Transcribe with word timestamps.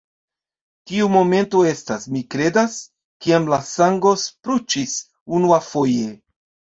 Tiu 0.91 1.09
momento 1.15 1.59
estas, 1.71 2.07
mi 2.15 2.21
kredas, 2.35 2.77
kiam 3.25 3.45
la 3.51 3.59
sango 3.73 4.15
spruĉis 4.23 4.97
unuafoje. 5.41 6.09